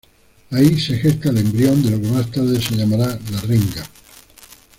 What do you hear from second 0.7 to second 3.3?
se gesta el embrión de lo que más tarde se llamará